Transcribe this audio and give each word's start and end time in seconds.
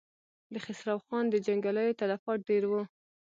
د 0.53 0.55
خسرو 0.63 0.95
خان 1.05 1.25
د 1.29 1.35
جنګياليو 1.45 1.97
تلفات 2.01 2.39
ډېر 2.49 2.63
و. 2.69 2.73